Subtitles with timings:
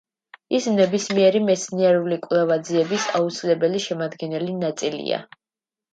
[0.59, 5.25] ის ნებისმიერი მეცნიერული კვლევა-ძიების აუცილებელი შემადგენელი ნაწილია.